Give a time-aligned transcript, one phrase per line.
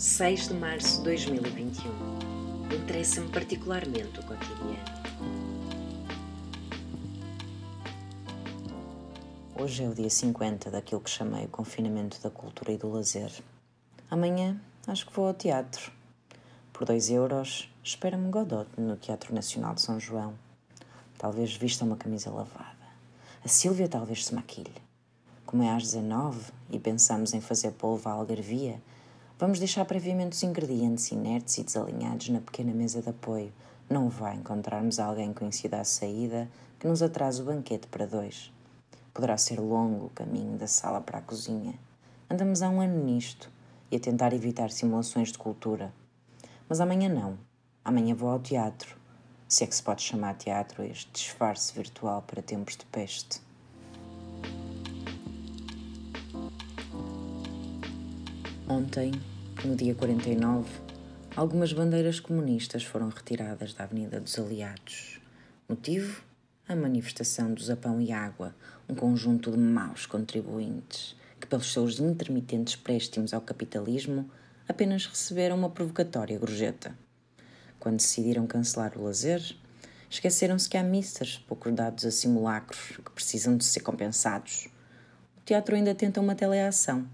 [0.00, 1.84] 6 de março de 2021.
[2.74, 4.78] Interessa-me particularmente o cotidiano.
[9.54, 13.30] Hoje é o dia 50 daquilo que chamei o confinamento da cultura e do lazer.
[14.10, 15.92] Amanhã acho que vou ao teatro.
[16.72, 20.32] Por 2 euros, espera-me Godot no Teatro Nacional de São João.
[21.18, 22.88] Talvez vista uma camisa lavada.
[23.44, 24.72] A Sílvia talvez se maquilhe.
[25.44, 28.80] Como é às 19 e pensamos em fazer polvo à algarvia,
[29.40, 33.50] vamos deixar previamente os ingredientes inertes e desalinhados na pequena mesa de apoio.
[33.88, 36.46] Não vai encontrarmos alguém conhecido à saída
[36.78, 38.52] que nos atrase o banquete para dois.
[39.14, 41.72] Poderá ser longo o caminho da sala para a cozinha.
[42.28, 43.50] Andamos há um ano nisto
[43.90, 45.90] e a tentar evitar simulações de cultura.
[46.68, 47.38] Mas amanhã não.
[47.82, 49.00] Amanhã vou ao teatro
[49.48, 53.40] se é que se pode chamar teatro este disfarce virtual para tempos de peste.
[58.68, 59.10] Ontem,
[59.64, 60.68] no dia 49,
[61.36, 65.20] algumas bandeiras comunistas foram retiradas da Avenida dos Aliados.
[65.68, 66.22] Motivo?
[66.68, 68.54] A manifestação do Zapão e Água,
[68.88, 74.30] um conjunto de maus contribuintes que, pelos seus intermitentes préstimos ao capitalismo,
[74.68, 76.94] apenas receberam uma provocatória gorjeta
[77.80, 79.42] quando decidiram cancelar o lazer,
[80.08, 84.68] esqueceram-se que há missas pouco dados a simulacros que precisam de ser compensados.
[85.38, 87.08] O teatro ainda tenta uma teleação.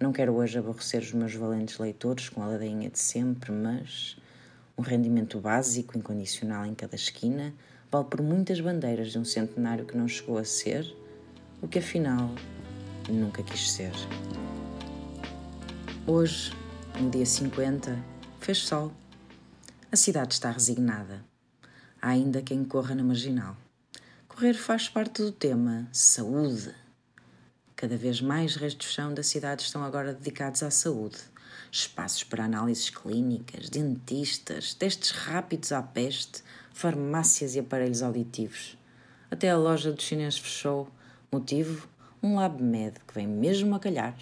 [0.00, 4.16] Não quero hoje aborrecer os meus valentes leitores com a ladainha de sempre, mas
[4.76, 7.52] um rendimento básico, incondicional em cada esquina,
[7.90, 10.86] vale por muitas bandeiras de um centenário que não chegou a ser
[11.60, 12.32] o que afinal
[13.08, 13.90] nunca quis ser.
[16.06, 16.52] Hoje,
[17.00, 17.98] no dia 50,
[18.38, 18.92] fez sol.
[19.90, 21.24] A cidade está resignada.
[22.00, 23.56] Há ainda quem corra na marginal.
[24.28, 26.72] Correr faz parte do tema saúde.
[27.80, 31.18] Cada vez mais restos chão da cidade estão agora dedicados à saúde.
[31.70, 38.76] Espaços para análises clínicas, dentistas, testes rápidos à peste, farmácias e aparelhos auditivos.
[39.30, 40.88] Até a loja dos chineses fechou.
[41.30, 41.88] Motivo?
[42.20, 44.16] Um LabMed que vem mesmo a calhar.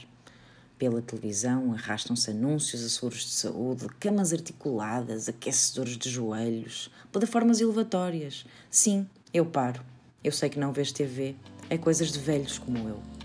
[0.79, 8.45] Pela televisão arrastam-se anúncios a seguros de saúde, camas articuladas, aquecedores de joelhos, plataformas elevatórias.
[8.69, 9.83] Sim, eu paro.
[10.23, 11.35] Eu sei que não vês TV.
[11.71, 13.16] É coisas de velhos como eu.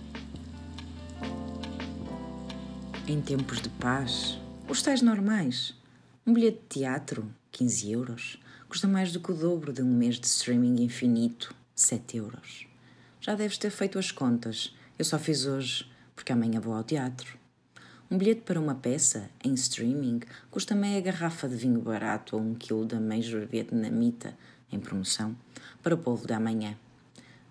[3.12, 4.40] Em tempos de paz,
[4.70, 5.76] os tais normais.
[6.26, 10.18] Um bilhete de teatro, 15 euros, custa mais do que o dobro de um mês
[10.18, 12.66] de streaming infinito, 7 euros.
[13.20, 14.74] Já deves ter feito as contas.
[14.98, 15.86] Eu só fiz hoje,
[16.16, 17.38] porque amanhã vou ao teatro.
[18.10, 22.56] Um bilhete para uma peça, em streaming, custa meia garrafa de vinho barato ou um
[22.56, 24.38] quilo da Major Vietnamita,
[24.72, 25.36] em promoção,
[25.84, 26.78] para o povo da manhã.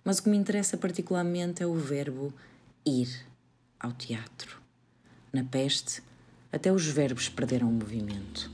[0.03, 2.32] Mas o que me interessa particularmente é o verbo
[2.87, 3.26] ir
[3.78, 4.59] ao teatro.
[5.33, 6.03] Na peste,
[6.51, 8.51] até os verbos perderam o movimento.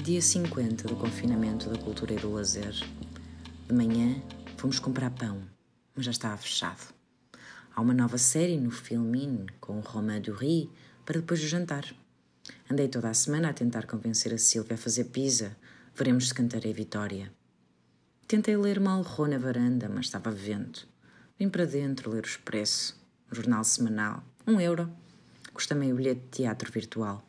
[0.00, 2.72] Dia 50 do confinamento da cultura e do lazer.
[3.66, 4.22] De manhã,
[4.56, 5.42] fomos comprar pão,
[5.92, 6.94] mas já estava fechado.
[7.74, 10.70] Há uma nova série no Filmin com o Romain Dury
[11.04, 11.84] para depois do jantar.
[12.70, 15.56] Andei toda a semana a tentar convencer a Silvia a fazer pizza.
[15.96, 17.32] Veremos se cantarei vitória.
[18.28, 20.86] Tentei ler Malraux na varanda, mas estava vento.
[21.36, 23.03] Vim para dentro ler o Expresso,
[23.34, 24.22] jornal semanal.
[24.46, 24.90] Um euro.
[25.52, 27.26] Custa meio bilhete de teatro virtual.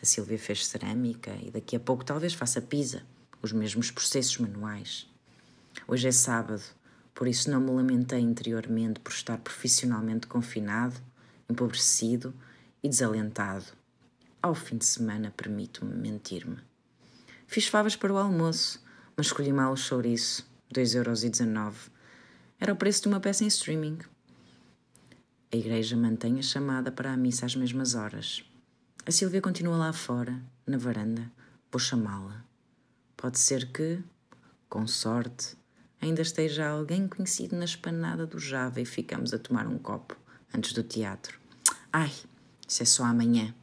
[0.00, 3.02] A Silvia fez cerâmica e daqui a pouco talvez faça pizza.
[3.40, 5.08] Os mesmos processos manuais.
[5.88, 6.62] Hoje é sábado
[7.14, 10.96] por isso não me lamentei interiormente por estar profissionalmente confinado,
[11.48, 12.34] empobrecido
[12.82, 13.66] e desalentado.
[14.40, 16.58] Ao fim de semana permito-me mentir-me.
[17.46, 18.82] Fiz favas para o almoço,
[19.16, 20.44] mas escolhi mal o chouriço,
[20.74, 21.74] 2,19€.
[22.58, 23.98] Era o preço de uma peça em streaming.
[25.54, 28.42] A igreja mantém a chamada para a missa às mesmas horas.
[29.04, 31.30] A Silvia continua lá fora, na varanda.
[31.70, 32.42] Vou chamá-la.
[33.18, 34.02] Pode ser que,
[34.66, 35.54] com sorte,
[36.00, 40.16] ainda esteja alguém conhecido na espanada do Java e ficamos a tomar um copo
[40.54, 41.38] antes do teatro.
[41.92, 42.12] Ai,
[42.66, 43.54] isso é só amanhã.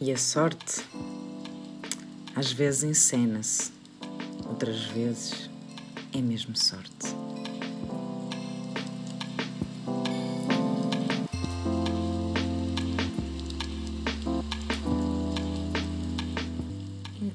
[0.00, 0.82] E a sorte,
[2.34, 3.70] às vezes encena-se,
[4.48, 5.50] outras vezes
[6.14, 7.19] é mesmo sorte.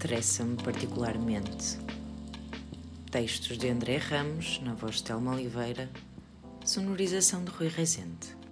[0.05, 1.79] Interessa-me particularmente
[3.09, 5.89] Textos de André Ramos, na voz de Telma Oliveira,
[6.63, 8.44] sonorização de Rui Rezende.